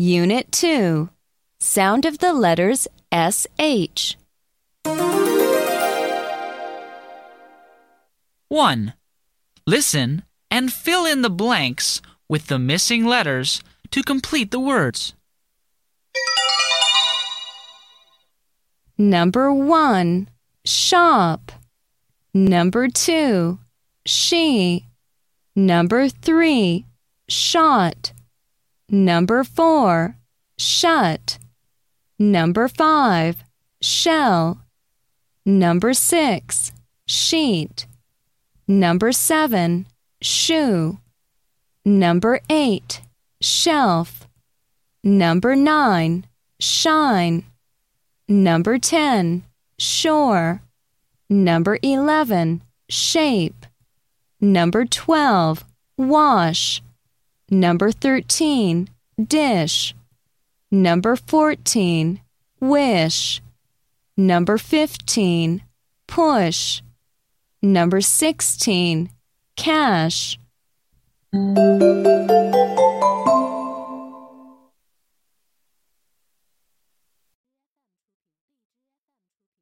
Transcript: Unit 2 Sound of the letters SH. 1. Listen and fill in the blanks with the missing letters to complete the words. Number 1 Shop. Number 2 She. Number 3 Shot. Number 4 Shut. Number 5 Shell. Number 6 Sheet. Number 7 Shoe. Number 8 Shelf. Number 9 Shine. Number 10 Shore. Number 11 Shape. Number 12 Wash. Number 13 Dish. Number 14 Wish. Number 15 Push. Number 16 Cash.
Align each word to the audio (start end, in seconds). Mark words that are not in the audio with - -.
Unit 0.00 0.52
2 0.52 1.08
Sound 1.58 2.04
of 2.04 2.18
the 2.18 2.32
letters 2.32 2.86
SH. 3.12 4.14
1. 8.46 8.94
Listen 9.66 10.22
and 10.52 10.72
fill 10.72 11.04
in 11.04 11.22
the 11.22 11.28
blanks 11.28 12.00
with 12.28 12.46
the 12.46 12.60
missing 12.60 13.06
letters 13.06 13.60
to 13.90 14.04
complete 14.04 14.52
the 14.52 14.60
words. 14.60 15.14
Number 18.96 19.52
1 19.52 20.28
Shop. 20.64 21.50
Number 22.32 22.86
2 22.86 23.58
She. 24.06 24.86
Number 25.56 26.08
3 26.08 26.86
Shot. 27.28 28.12
Number 28.90 29.44
4 29.44 30.16
Shut. 30.56 31.38
Number 32.18 32.68
5 32.68 33.44
Shell. 33.82 34.60
Number 35.44 35.92
6 35.92 36.72
Sheet. 37.06 37.86
Number 38.66 39.12
7 39.12 39.86
Shoe. 40.22 40.98
Number 41.84 42.40
8 42.48 43.02
Shelf. 43.42 44.26
Number 45.04 45.54
9 45.54 46.24
Shine. 46.58 47.44
Number 48.26 48.78
10 48.78 49.44
Shore. 49.78 50.62
Number 51.28 51.78
11 51.82 52.62
Shape. 52.88 53.66
Number 54.40 54.86
12 54.86 55.64
Wash. 55.98 56.82
Number 57.50 57.90
13 57.90 58.88
Dish. 59.22 59.94
Number 60.70 61.16
14 61.16 62.20
Wish. 62.60 63.40
Number 64.16 64.58
15 64.58 65.62
Push. 66.06 66.82
Number 67.62 68.00
16 68.00 69.10
Cash. 69.56 70.38